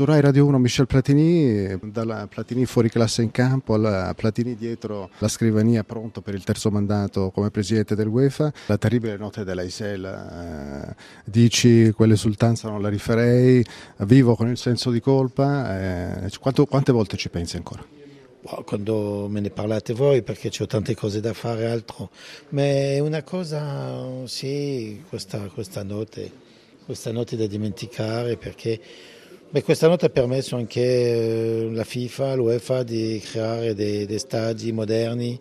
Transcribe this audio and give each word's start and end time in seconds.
Su 0.00 0.06
Rai 0.06 0.22
Radio 0.22 0.46
1 0.46 0.58
Michel 0.58 0.86
Platini, 0.86 1.78
dalla 1.82 2.26
Platini 2.26 2.64
fuori 2.64 2.88
classe 2.88 3.20
in 3.20 3.30
campo 3.30 3.74
alla 3.74 4.14
Platini 4.16 4.54
dietro 4.54 5.10
la 5.18 5.28
scrivania 5.28 5.84
pronto 5.84 6.22
per 6.22 6.32
il 6.32 6.42
terzo 6.42 6.70
mandato 6.70 7.30
come 7.30 7.50
presidente 7.50 7.94
del 7.94 8.06
UEFA, 8.06 8.50
la 8.68 8.78
terribile 8.78 9.18
notte 9.18 9.44
dell'Aisel, 9.44 10.02
eh, 10.06 10.96
dici 11.26 11.92
quell'esultanza 11.94 12.70
non 12.70 12.80
la 12.80 12.88
rifarei, 12.88 13.62
vivo 13.98 14.36
con 14.36 14.48
il 14.48 14.56
senso 14.56 14.90
di 14.90 15.00
colpa, 15.00 16.24
eh, 16.24 16.30
quanto, 16.40 16.64
quante 16.64 16.92
volte 16.92 17.18
ci 17.18 17.28
pensi 17.28 17.56
ancora? 17.56 17.84
Quando 18.64 19.28
me 19.28 19.40
ne 19.40 19.50
parlate 19.50 19.92
voi 19.92 20.22
perché 20.22 20.50
ho 20.60 20.66
tante 20.66 20.96
cose 20.96 21.20
da 21.20 21.34
fare 21.34 21.66
altro, 21.66 22.08
ma 22.48 22.62
è 22.62 23.00
una 23.00 23.22
cosa, 23.22 24.24
sì, 24.24 25.02
questa, 25.10 25.40
questa 25.52 25.82
notte, 25.82 26.32
questa 26.86 27.12
notte 27.12 27.36
da 27.36 27.46
dimenticare 27.46 28.38
perché 28.38 28.80
Beh, 29.52 29.64
questa 29.64 29.88
notte 29.88 30.06
ha 30.06 30.10
permesso 30.10 30.54
anche 30.54 30.80
eh, 30.80 31.70
la 31.72 31.82
FIFA, 31.82 32.34
l'UEFA 32.36 32.84
di 32.84 33.20
creare 33.20 33.74
dei, 33.74 34.06
dei 34.06 34.20
stadi 34.20 34.70
moderni 34.70 35.40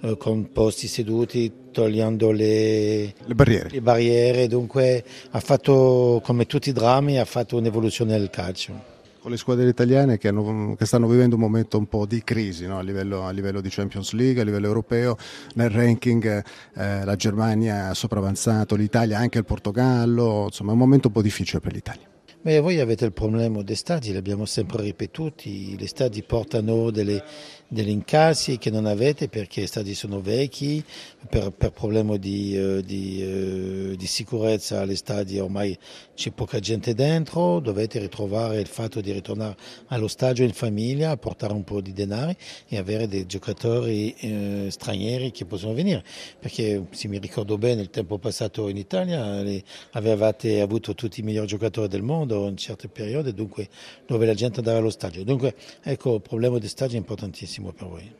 eh, 0.00 0.16
con 0.16 0.50
posti 0.50 0.86
seduti, 0.86 1.52
togliendo 1.70 2.30
le, 2.30 3.12
le, 3.22 3.34
barriere. 3.34 3.68
le, 3.68 3.82
barriere. 3.82 4.46
Dunque 4.46 5.04
ha 5.32 5.40
fatto, 5.40 6.22
come 6.24 6.46
tutti 6.46 6.70
i 6.70 6.72
drammi, 6.72 7.18
ha 7.18 7.26
fatto 7.26 7.58
un'evoluzione 7.58 8.12
del 8.12 8.30
calcio. 8.30 8.72
Con 9.20 9.30
le 9.30 9.36
squadre 9.36 9.68
italiane 9.68 10.16
che, 10.16 10.28
hanno, 10.28 10.74
che 10.74 10.86
stanno 10.86 11.06
vivendo 11.06 11.34
un 11.34 11.42
momento 11.42 11.76
un 11.76 11.86
po' 11.86 12.06
di 12.06 12.24
crisi 12.24 12.66
no? 12.66 12.78
a, 12.78 12.80
livello, 12.80 13.26
a, 13.26 13.30
livello, 13.30 13.60
di 13.60 13.68
Champions 13.68 14.12
League, 14.12 14.40
a 14.40 14.44
livello 14.44 14.68
europeo, 14.68 15.18
nel 15.56 15.68
ranking 15.68 16.42
eh, 16.76 17.04
la 17.04 17.16
Germania 17.16 17.88
ha 17.88 17.94
sopravanzato, 17.94 18.74
l'Italia 18.74 19.18
anche 19.18 19.36
il 19.36 19.44
Portogallo, 19.44 20.44
insomma 20.46 20.70
è 20.70 20.72
un 20.72 20.80
momento 20.80 21.08
un 21.08 21.12
po' 21.12 21.20
difficile 21.20 21.60
per 21.60 21.74
l'Italia. 21.74 22.09
Ma 22.42 22.58
voi 22.62 22.80
avete 22.80 23.04
il 23.04 23.12
problema 23.12 23.60
dei 23.62 23.76
stadi, 23.76 24.14
l'abbiamo 24.14 24.46
sempre 24.46 24.82
ripetuti, 24.82 25.76
gli 25.76 25.86
stadi 25.86 26.22
portano 26.22 26.90
delle, 26.90 27.22
degli 27.68 27.90
incassi 27.90 28.56
che 28.56 28.70
non 28.70 28.86
avete 28.86 29.28
perché 29.28 29.60
gli 29.60 29.66
stadi 29.66 29.94
sono 29.94 30.22
vecchi, 30.22 30.82
per, 31.28 31.50
per 31.50 31.70
problemi 31.72 32.18
di, 32.18 32.56
uh, 32.56 32.80
di, 32.80 33.92
uh, 33.92 33.94
di, 33.94 34.06
sicurezza 34.06 34.80
agli 34.80 34.96
stadi 34.96 35.38
ormai 35.38 35.76
c'è 36.14 36.30
poca 36.30 36.60
gente 36.60 36.94
dentro, 36.94 37.60
dovete 37.60 37.98
ritrovare 37.98 38.58
il 38.58 38.68
fatto 38.68 39.02
di 39.02 39.12
ritornare 39.12 39.56
allo 39.88 40.08
stadio 40.08 40.42
in 40.42 40.54
famiglia, 40.54 41.18
portare 41.18 41.52
un 41.52 41.62
po' 41.62 41.82
di 41.82 41.92
denari 41.92 42.34
e 42.68 42.78
avere 42.78 43.06
dei 43.06 43.26
giocatori 43.26 44.16
uh, 44.22 44.70
stranieri 44.70 45.30
che 45.30 45.44
possono 45.44 45.74
venire, 45.74 46.02
perché 46.38 46.86
se 46.88 47.06
mi 47.06 47.18
ricordo 47.18 47.58
bene 47.58 47.82
il 47.82 47.90
tempo 47.90 48.16
passato 48.16 48.68
in 48.68 48.78
Italia 48.78 49.44
avevate 49.90 50.62
avuto 50.62 50.94
tutti 50.94 51.20
i 51.20 51.22
migliori 51.22 51.46
giocatori 51.46 51.86
del 51.86 52.02
mondo, 52.02 52.29
mondo 52.30 52.48
in 52.48 52.56
certe 52.56 52.88
periodi, 52.88 53.34
dove 53.34 54.26
la 54.26 54.34
gente 54.34 54.60
andava 54.60 54.78
allo 54.78 54.90
stadio. 54.90 55.24
Dunque 55.24 55.54
ecco 55.82 56.14
il 56.16 56.22
problema 56.22 56.58
di 56.58 56.68
stadio 56.68 56.96
è 56.96 56.98
importantissimo 56.98 57.72
per 57.72 57.88
voi. 57.88 58.12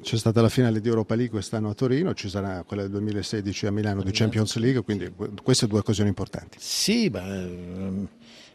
C'è 0.00 0.16
stata 0.16 0.40
la 0.40 0.48
finale 0.48 0.80
di 0.80 0.88
Europa 0.88 1.14
League 1.14 1.32
quest'anno 1.32 1.70
a 1.70 1.74
Torino, 1.74 2.14
ci 2.14 2.28
sarà 2.28 2.62
quella 2.64 2.82
del 2.82 2.92
2016 2.92 3.66
a 3.66 3.70
Milano 3.70 4.02
di 4.02 4.10
Champions 4.12 4.56
League, 4.56 4.82
quindi 4.82 5.12
queste 5.42 5.66
due 5.66 5.78
occasioni 5.78 6.08
importanti. 6.08 6.58
Sì, 6.60 7.10
beh, 7.10 8.06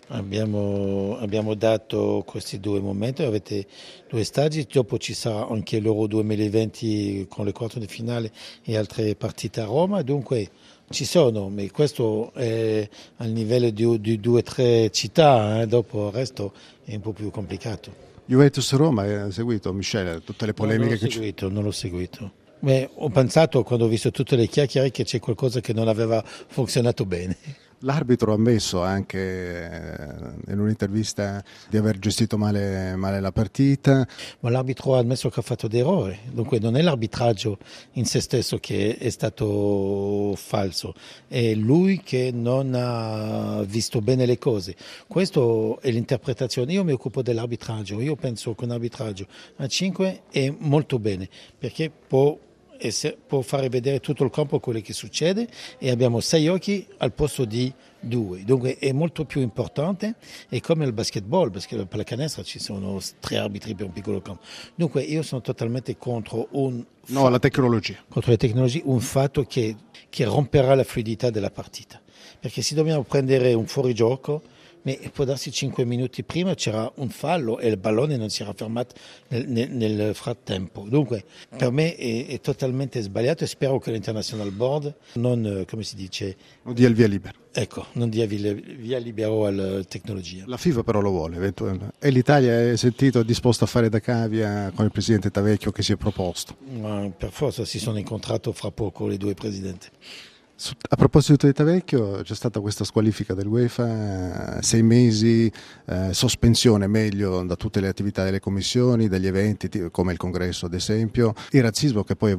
abbiamo, 0.07 1.17
abbiamo, 1.19 1.53
dato 1.55 2.23
questi 2.25 2.59
due 2.59 2.79
momenti, 2.79 3.23
avete 3.23 3.65
due 4.09 4.23
stadi, 4.23 4.67
dopo 4.71 4.97
ci 4.97 5.13
sarà 5.13 5.47
anche 5.47 5.79
l'Euro 5.79 6.07
2020 6.07 7.27
con 7.29 7.45
le 7.45 7.51
quarto 7.51 7.79
di 7.79 7.87
finale 7.87 8.31
e 8.63 8.77
altre 8.77 9.15
partite 9.15 9.61
a 9.61 9.65
Roma, 9.65 10.01
dunque 10.01 10.49
ci 10.89 11.05
sono, 11.05 11.49
ma 11.49 11.63
questo 11.71 12.31
è 12.33 12.87
al 13.17 13.29
livello 13.29 13.69
di, 13.69 13.99
di 13.99 14.19
due 14.19 14.39
o 14.39 14.43
tre 14.43 14.89
città, 14.91 15.61
eh? 15.61 15.67
dopo 15.67 16.07
il 16.07 16.13
resto 16.13 16.53
è 16.83 16.93
un 16.93 17.01
po' 17.01 17.13
più 17.13 17.29
complicato. 17.31 18.12
Juventus-Roma, 18.25 19.03
hai 19.03 19.31
seguito 19.31 19.73
Michele, 19.73 20.21
tutte 20.23 20.45
le 20.45 20.53
polemiche 20.53 20.97
che 20.97 21.07
c'è? 21.07 21.47
Non 21.49 21.63
l'ho 21.63 21.71
seguito. 21.71 22.31
Beh, 22.59 22.89
ho 22.93 23.09
pensato 23.09 23.61
quando 23.63 23.85
ho 23.85 23.87
visto 23.89 24.09
tutte 24.11 24.37
le 24.37 24.47
chiacchiere 24.47 24.89
che 24.89 25.03
c'è 25.03 25.19
qualcosa 25.19 25.59
che 25.59 25.73
non 25.73 25.89
aveva 25.89 26.23
funzionato 26.23 27.05
bene. 27.05 27.35
L'arbitro 27.83 28.31
ha 28.31 28.35
ammesso 28.35 28.81
anche 28.81 29.17
eh, 29.19 30.51
in 30.51 30.59
un'intervista 30.59 31.43
di 31.69 31.75
aver 31.75 31.99
gestito 31.99 32.37
male, 32.37 32.95
male, 32.95 33.19
la 33.19 33.33
partita. 33.33 34.07
Ma 34.39 34.49
l'arbitro 34.49 34.95
ha 34.95 34.99
ammesso 34.99 35.29
che 35.29 35.41
ha 35.41 35.43
fatto 35.43 35.67
dei 35.67 35.81
errori, 35.81 36.17
dunque 36.31 36.59
non 36.59 36.77
è 36.77 36.81
l'arbitraggio 36.81 37.57
in 37.93 38.05
se 38.05 38.21
stesso 38.21 38.57
che 38.57 38.95
è 38.97 39.09
stato 39.09 40.33
falso, 40.37 40.93
è 41.27 41.53
lui 41.55 42.01
che 42.01 42.31
non 42.33 42.73
ha 42.73 43.63
visto 43.63 43.99
bene 43.99 44.25
le 44.25 44.37
cose. 44.37 44.75
Questa 45.05 45.41
è 45.81 45.91
l'interpretazione. 45.91 46.71
Io 46.71 46.85
mi 46.85 46.93
occupo 46.93 47.21
dell'arbitraggio, 47.21 47.99
io 47.99 48.15
penso 48.15 48.55
che 48.55 48.63
un 48.63 48.71
arbitraggio 48.71 49.27
a 49.57 49.67
5 49.67 50.21
è 50.31 50.53
molto 50.57 50.99
bene 50.99 51.27
perché 51.59 51.91
può 52.07 52.37
e 52.85 52.91
se, 52.91 53.15
può 53.25 53.39
fare 53.39 53.69
vedere 53.69 54.01
tutto 54.01 54.25
il 54.25 54.29
campo 54.29 54.59
quello 54.59 54.81
che 54.81 54.91
succede 54.91 55.47
e 55.77 55.89
abbiamo 55.89 56.19
sei 56.19 56.49
occhi 56.49 56.85
al 56.97 57.13
posto 57.13 57.45
di 57.45 57.73
due. 57.97 58.43
Dunque 58.43 58.77
è 58.77 58.91
molto 58.91 59.23
più 59.23 59.39
importante 59.39 60.15
e 60.49 60.59
come 60.59 60.83
il 60.83 60.91
basketball, 60.91 61.49
perché 61.49 61.77
per 61.85 61.97
la 61.97 62.03
canestro 62.03 62.43
ci 62.43 62.59
sono 62.59 62.99
tre 63.21 63.37
arbitri 63.37 63.73
per 63.73 63.85
un 63.85 63.93
piccolo 63.93 64.19
campo. 64.21 64.41
Dunque 64.75 65.01
io 65.01 65.21
sono 65.21 65.39
totalmente 65.39 65.95
contro 65.95 66.49
un... 66.51 66.83
No, 67.05 67.29
la 67.29 67.39
tecnologia. 67.39 67.95
Contro 68.09 68.31
le 68.31 68.37
tecnologie, 68.37 68.81
un 68.83 68.99
fatto 68.99 69.45
che, 69.45 69.77
che 70.09 70.25
romperà 70.25 70.75
la 70.75 70.83
fluidità 70.83 71.29
della 71.29 71.51
partita. 71.51 72.01
Perché 72.37 72.61
se 72.61 72.75
dobbiamo 72.75 73.03
prendere 73.03 73.53
un 73.53 73.65
fuorigioco 73.65 74.41
può 75.13 75.23
darsi 75.23 75.51
5 75.51 75.85
minuti 75.85 76.23
prima 76.23 76.53
c'era 76.55 76.91
un 76.95 77.09
fallo 77.09 77.59
e 77.59 77.69
il 77.69 77.79
pallone 77.79 78.17
non 78.17 78.29
si 78.29 78.41
era 78.41 78.53
fermato 78.53 78.95
nel, 79.29 79.47
nel, 79.47 79.71
nel 79.71 80.13
frattempo. 80.13 80.85
Dunque 80.87 81.23
per 81.55 81.71
me 81.71 81.95
è, 81.95 82.27
è, 82.27 82.39
totalmente 82.41 83.01
sbagliato 83.01 83.43
e 83.43 83.47
spero 83.47 83.79
che 83.79 83.91
l'International 83.91 84.51
Board 84.51 84.93
non, 85.13 85.45
eh, 85.45 85.65
come 85.65 85.83
si 85.83 85.95
dice... 85.95 86.35
Non 86.63 86.73
dia 86.73 86.87
il 86.87 86.95
via 86.95 87.07
libero. 87.07 87.39
Ecco, 87.55 87.85
non 87.93 88.09
dia 88.09 88.25
via 88.25 88.97
libero 88.97 89.45
alla 89.45 89.83
tecnologia. 89.83 90.43
La 90.47 90.57
FIFA 90.57 90.83
però 90.83 90.99
lo 91.01 91.11
vuole 91.11 91.53
e 91.99 92.09
l'Italia 92.09 92.71
è 92.71 92.75
sentito 92.77 93.21
disposto 93.21 93.63
a 93.63 93.67
fare 93.67 93.89
da 93.89 93.99
cavia 93.99 94.71
con 94.73 94.85
il 94.85 94.91
presidente 94.91 95.29
Tavecchio 95.29 95.71
che 95.71 95.83
si 95.83 95.93
è 95.93 95.95
proposto. 95.95 96.55
Ma 96.79 97.09
per 97.15 97.31
forza 97.31 97.63
si 97.63 97.79
sono 97.79 97.99
incontrati 97.99 98.51
fra 98.53 98.71
poco 98.71 99.07
le 99.07 99.17
due 99.17 99.35
presidenti. 99.35 99.87
A 100.55 100.95
proposito 100.95 101.47
di 101.47 101.51
Tavecchio, 101.51 102.21
c'è 102.21 102.35
stata 102.35 102.59
questa 102.59 102.83
squalifica 102.83 103.33
dell'UEFA, 103.33 104.61
sei 104.61 104.83
mesi, 104.83 105.51
eh, 105.85 106.13
sospensione 106.13 106.85
meglio 106.85 107.43
da 107.43 107.55
tutte 107.55 107.81
le 107.81 107.87
attività 107.87 108.23
delle 108.23 108.39
commissioni, 108.39 109.07
dagli 109.09 109.25
eventi 109.25 109.89
come 109.89 110.11
il 110.11 110.19
congresso 110.19 110.67
ad 110.67 110.75
esempio, 110.75 111.33
il 111.51 111.63
razzismo 111.63 112.03
che 112.03 112.15
poi 112.15 112.37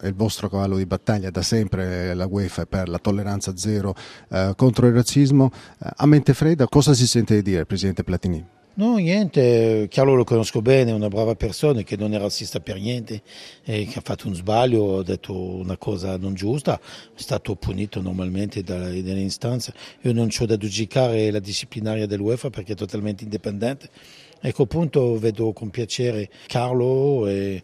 è 0.00 0.06
il 0.06 0.14
vostro 0.14 0.48
cavallo 0.48 0.76
di 0.76 0.86
battaglia 0.86 1.30
da 1.30 1.42
sempre, 1.42 2.12
la 2.14 2.26
UEFA 2.26 2.66
per 2.66 2.88
la 2.88 2.98
tolleranza 2.98 3.56
zero 3.56 3.94
eh, 4.28 4.52
contro 4.56 4.88
il 4.88 4.92
razzismo. 4.92 5.50
Eh, 5.78 5.88
a 5.96 6.06
mente 6.06 6.34
fredda 6.34 6.66
cosa 6.66 6.92
si 6.94 7.06
sente 7.06 7.36
di 7.36 7.42
dire 7.42 7.64
Presidente 7.64 8.02
Platini? 8.02 8.44
No, 8.74 8.96
niente, 8.96 9.86
Carlo 9.90 10.14
lo 10.14 10.24
conosco 10.24 10.62
bene, 10.62 10.92
è 10.92 10.94
una 10.94 11.08
brava 11.08 11.34
persona 11.34 11.82
che 11.82 11.94
non 11.98 12.14
è 12.14 12.18
razzista 12.18 12.58
per 12.58 12.80
niente, 12.80 13.20
e 13.64 13.84
che 13.84 13.98
ha 13.98 14.02
fatto 14.02 14.28
un 14.28 14.34
sbaglio, 14.34 15.00
ha 15.00 15.02
detto 15.02 15.34
una 15.34 15.76
cosa 15.76 16.16
non 16.16 16.32
giusta, 16.32 16.80
è 17.14 17.20
stato 17.20 17.54
punito 17.54 18.00
normalmente 18.00 18.62
dalle, 18.62 19.02
dalle 19.02 19.20
istanze. 19.20 19.74
Io 20.02 20.14
non 20.14 20.30
ho 20.34 20.46
da 20.46 20.56
giudicare 20.56 21.30
la 21.30 21.38
disciplinaria 21.38 22.06
dell'UEFA 22.06 22.48
perché 22.48 22.72
è 22.72 22.76
totalmente 22.76 23.24
indipendente 23.24 23.90
Ecco 24.44 24.64
appunto 24.64 25.20
vedo 25.20 25.52
con 25.52 25.70
piacere 25.70 26.28
Carlo 26.48 27.28
e 27.28 27.62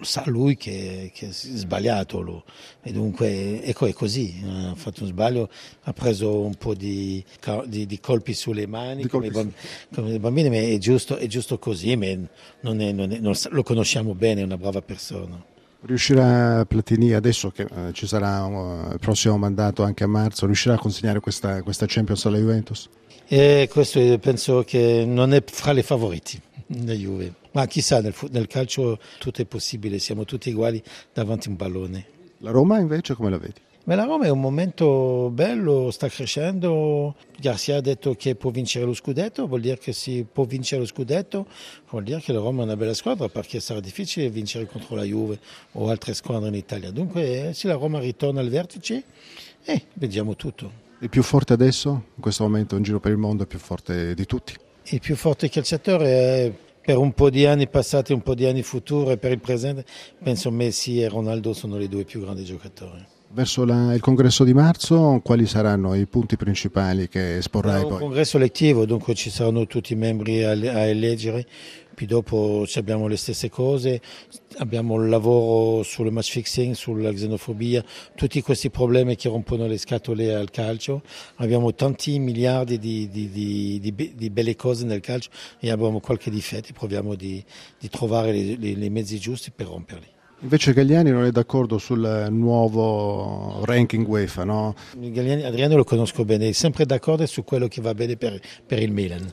sa 0.00 0.22
lui 0.24 0.56
che, 0.56 1.10
che 1.14 1.28
è 1.28 1.30
sbagliato 1.30 2.22
lo, 2.22 2.44
e 2.82 2.92
dunque 2.92 3.62
ecco 3.62 3.84
è 3.84 3.92
così, 3.92 4.42
ha 4.46 4.74
fatto 4.74 5.02
un 5.02 5.08
sbaglio, 5.08 5.50
ha 5.82 5.92
preso 5.92 6.40
un 6.40 6.54
po' 6.54 6.72
di, 6.72 7.22
di, 7.66 7.84
di 7.84 8.00
colpi 8.00 8.32
sulle 8.32 8.66
mani 8.66 9.06
come, 9.06 9.30
colpi. 9.30 9.54
I 9.90 9.94
come, 9.94 10.14
i 10.14 10.18
bambini, 10.18 10.48
ma 10.48 10.56
è 10.56 10.78
giusto, 10.78 11.16
è 11.16 11.26
giusto 11.26 11.58
così, 11.58 11.94
non 11.94 12.80
è, 12.80 12.92
non 12.92 13.12
è, 13.12 13.18
non, 13.18 13.34
lo 13.50 13.62
conosciamo 13.62 14.14
bene, 14.14 14.40
è 14.40 14.44
una 14.44 14.56
brava 14.56 14.80
persona. 14.80 15.52
Riuscirà 15.86 16.64
Platini, 16.64 17.12
adesso 17.12 17.50
che 17.50 17.62
eh, 17.62 17.92
ci 17.92 18.06
sarà 18.06 18.44
uh, 18.44 18.92
il 18.92 18.98
prossimo 18.98 19.36
mandato 19.36 19.82
anche 19.82 20.04
a 20.04 20.06
marzo, 20.06 20.46
riuscirà 20.46 20.74
a 20.74 20.78
consegnare 20.78 21.20
questa, 21.20 21.62
questa 21.62 21.84
Champions 21.86 22.24
alla 22.24 22.38
Juventus? 22.38 22.88
E 23.26 23.68
questo 23.70 24.18
penso 24.18 24.64
che 24.64 25.04
non 25.06 25.34
è 25.34 25.42
fra 25.44 25.72
le 25.72 25.82
favoriti 25.82 26.40
da 26.66 26.94
Juve. 26.94 27.34
Ma 27.52 27.66
chissà, 27.66 28.00
nel, 28.00 28.14
nel, 28.30 28.46
calcio 28.46 28.98
tutto 29.18 29.42
è 29.42 29.44
possibile, 29.44 29.98
siamo 29.98 30.24
tutti 30.24 30.50
uguali 30.50 30.82
davanti 31.12 31.48
a 31.48 31.50
un 31.50 31.56
pallone. 31.56 32.06
La 32.38 32.50
Roma 32.50 32.78
invece 32.78 33.14
come 33.14 33.28
la 33.28 33.38
vedi? 33.38 33.60
Ma 33.86 33.96
la 33.96 34.04
Roma 34.04 34.24
è 34.24 34.30
un 34.30 34.40
momento 34.40 35.28
bello, 35.30 35.90
sta 35.90 36.08
crescendo. 36.08 37.16
Garcia 37.38 37.76
ha 37.76 37.80
detto 37.82 38.14
che 38.14 38.34
può 38.34 38.50
vincere 38.50 38.86
lo 38.86 38.94
scudetto, 38.94 39.46
vuol 39.46 39.60
dire 39.60 39.76
che 39.76 39.92
si 39.92 40.24
può 40.30 40.44
vincere 40.44 40.80
lo 40.80 40.86
scudetto, 40.86 41.46
vuol 41.90 42.02
dire 42.02 42.18
che 42.20 42.32
la 42.32 42.38
Roma 42.38 42.62
è 42.62 42.64
una 42.64 42.76
bella 42.76 42.94
squadra 42.94 43.28
perché 43.28 43.60
sarà 43.60 43.80
difficile 43.80 44.30
vincere 44.30 44.64
contro 44.64 44.96
la 44.96 45.02
Juve 45.02 45.38
o 45.72 45.90
altre 45.90 46.14
squadre 46.14 46.48
in 46.48 46.54
Italia. 46.54 46.90
Dunque, 46.90 47.50
se 47.52 47.68
la 47.68 47.74
Roma 47.74 47.98
ritorna 47.98 48.40
al 48.40 48.48
vertice, 48.48 49.04
eh, 49.64 49.82
vediamo 49.92 50.34
tutto. 50.34 50.82
Il 51.00 51.10
più 51.10 51.22
forte 51.22 51.52
adesso, 51.52 51.90
in 52.14 52.22
questo 52.22 52.44
momento 52.44 52.76
in 52.76 52.82
giro 52.82 53.00
per 53.00 53.12
il 53.12 53.18
mondo, 53.18 53.42
è 53.42 53.46
più 53.46 53.58
forte 53.58 54.14
di 54.14 54.24
tutti? 54.24 54.54
Il 54.84 55.00
più 55.00 55.14
forte 55.14 55.50
calciatore 55.50 56.06
è 56.06 56.52
per 56.80 56.96
un 56.96 57.12
po' 57.12 57.28
di 57.28 57.44
anni 57.44 57.68
passati, 57.68 58.14
un 58.14 58.22
po' 58.22 58.34
di 58.34 58.46
anni 58.46 58.62
futuri 58.62 59.12
e 59.12 59.16
per 59.18 59.32
il 59.32 59.40
presente, 59.40 59.84
penso 60.22 60.50
Messi 60.50 61.02
e 61.02 61.08
Ronaldo 61.08 61.52
sono 61.52 61.78
i 61.80 61.88
due 61.88 62.04
più 62.04 62.22
grandi 62.22 62.44
giocatori. 62.44 63.12
Verso 63.34 63.64
la, 63.64 63.92
il 63.92 64.00
congresso 64.00 64.44
di 64.44 64.54
marzo, 64.54 65.20
quali 65.24 65.44
saranno 65.46 65.94
i 65.94 66.06
punti 66.06 66.36
principali 66.36 67.08
che 67.08 67.38
esporrai 67.38 67.80
È 67.80 67.82
un 67.82 67.88
poi? 67.88 67.98
congresso 67.98 68.36
elettivo, 68.36 68.86
dunque 68.86 69.14
ci 69.14 69.28
saranno 69.28 69.66
tutti 69.66 69.92
i 69.92 69.96
membri 69.96 70.44
a, 70.44 70.50
a 70.50 70.86
eleggere, 70.86 71.44
poi 71.94 72.06
dopo 72.06 72.64
abbiamo 72.76 73.08
le 73.08 73.16
stesse 73.16 73.50
cose, 73.50 74.00
abbiamo 74.58 75.02
il 75.02 75.08
lavoro 75.08 75.82
sul 75.82 76.12
match 76.12 76.30
fixing, 76.30 76.74
sulla 76.74 77.12
xenofobia, 77.12 77.84
tutti 78.14 78.40
questi 78.40 78.70
problemi 78.70 79.16
che 79.16 79.28
rompono 79.28 79.66
le 79.66 79.78
scatole 79.78 80.32
al 80.32 80.50
calcio, 80.50 81.02
abbiamo 81.36 81.74
tanti 81.74 82.16
miliardi 82.20 82.78
di, 82.78 83.08
di, 83.08 83.28
di, 83.30 83.80
di 83.80 83.90
be- 83.90 84.12
di 84.14 84.30
belle 84.30 84.54
cose 84.54 84.84
nel 84.84 85.00
calcio 85.00 85.30
e 85.58 85.72
abbiamo 85.72 85.98
qualche 85.98 86.30
difetto, 86.30 86.72
proviamo 86.72 87.16
di, 87.16 87.42
trovare 87.90 88.36
i 88.36 88.88
mezzi 88.90 89.18
giusti 89.18 89.50
per 89.50 89.66
romperli. 89.66 90.12
Invece 90.40 90.72
Gagliani 90.74 91.10
non 91.10 91.24
è 91.24 91.30
d'accordo 91.30 91.78
sul 91.78 92.26
nuovo 92.30 93.64
ranking 93.64 94.06
UEFA, 94.06 94.44
no? 94.44 94.74
Galliani, 94.94 95.42
Adriano 95.44 95.76
lo 95.76 95.84
conosco 95.84 96.24
bene, 96.24 96.48
è 96.48 96.52
sempre 96.52 96.84
d'accordo 96.84 97.24
su 97.26 97.44
quello 97.44 97.66
che 97.66 97.80
va 97.80 97.94
bene 97.94 98.16
per, 98.16 98.38
per 98.66 98.82
il 98.82 98.92
Milan. 98.92 99.30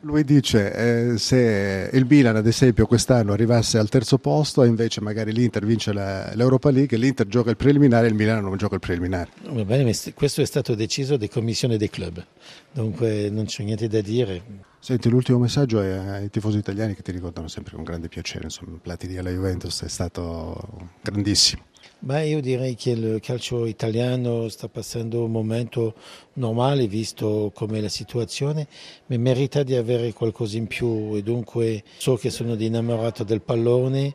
Lui 0.00 0.24
dice 0.24 1.12
eh, 1.12 1.18
se 1.18 1.90
il 1.92 2.06
Milan 2.08 2.36
ad 2.36 2.46
esempio 2.46 2.86
quest'anno 2.86 3.32
arrivasse 3.32 3.78
al 3.78 3.88
terzo 3.88 4.18
posto 4.18 4.62
e 4.62 4.68
invece 4.68 5.00
magari 5.00 5.32
l'Inter 5.32 5.64
vince 5.64 5.92
la, 5.92 6.32
l'Europa 6.34 6.70
League, 6.70 6.96
l'Inter 6.96 7.26
gioca 7.26 7.50
il 7.50 7.56
preliminare 7.56 8.06
e 8.06 8.10
il 8.10 8.14
Milan 8.14 8.42
non 8.42 8.56
gioca 8.56 8.74
il 8.74 8.80
preliminare. 8.80 9.30
Va 9.50 9.64
bene, 9.64 9.92
questo 10.14 10.40
è 10.40 10.46
stato 10.46 10.74
deciso 10.74 11.16
da 11.16 11.28
commissione 11.28 11.76
dei 11.76 11.90
club, 11.90 12.24
dunque 12.72 13.28
non 13.30 13.44
c'è 13.44 13.62
niente 13.62 13.88
da 13.88 14.00
dire. 14.00 14.68
Senti, 14.82 15.10
l'ultimo 15.10 15.38
messaggio 15.38 15.82
è 15.82 15.92
ai 15.92 16.30
tifosi 16.30 16.56
italiani 16.56 16.94
che 16.94 17.02
ti 17.02 17.12
ricordano 17.12 17.48
sempre 17.48 17.74
con 17.74 17.84
grande 17.84 18.08
piacere, 18.08 18.44
insomma, 18.44 18.78
Platini 18.80 19.18
alla 19.18 19.30
Juventus 19.30 19.82
è 19.82 19.88
stato 19.88 20.88
grandissimo. 21.02 21.64
Beh, 22.02 22.28
io 22.28 22.40
direi 22.40 22.76
che 22.76 22.92
il 22.92 23.20
calcio 23.20 23.66
italiano 23.66 24.48
sta 24.48 24.68
passando 24.68 25.22
un 25.22 25.30
momento 25.30 25.92
normale 26.34 26.86
visto 26.86 27.52
come 27.54 27.78
la 27.82 27.90
situazione, 27.90 28.66
ma 29.04 29.18
merita 29.18 29.62
di 29.62 29.74
avere 29.74 30.14
qualcosa 30.14 30.56
in 30.56 30.66
più. 30.66 31.14
E 31.14 31.22
dunque 31.22 31.82
so 31.98 32.16
che 32.16 32.30
sono 32.30 32.54
innamorato 32.54 33.22
del 33.22 33.42
pallone, 33.42 34.14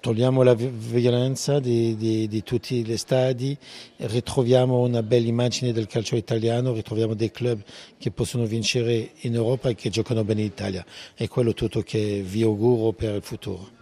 togliamo 0.00 0.42
la 0.42 0.54
violenza 0.54 1.60
di, 1.60 1.94
di, 1.94 2.26
di, 2.26 2.42
tutti 2.42 2.84
gli 2.84 2.96
stadi, 2.96 3.56
ritroviamo 3.98 4.80
una 4.80 5.04
bella 5.04 5.28
immagine 5.28 5.72
del 5.72 5.86
calcio 5.86 6.16
italiano, 6.16 6.72
ritroviamo 6.72 7.14
dei 7.14 7.30
club 7.30 7.62
che 7.98 8.10
possono 8.10 8.46
vincere 8.46 9.12
in 9.20 9.34
Europa 9.34 9.68
e 9.68 9.76
che 9.76 9.90
giocano 9.90 10.24
bene 10.24 10.40
in 10.40 10.46
Italia. 10.48 10.84
È 11.14 11.28
quello 11.28 11.54
tutto 11.54 11.82
che 11.82 12.20
vi 12.26 12.42
auguro 12.42 12.90
per 12.90 13.14
il 13.14 13.22
futuro. 13.22 13.78